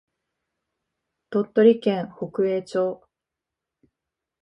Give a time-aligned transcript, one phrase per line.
[1.29, 3.03] 鳥取県北栄町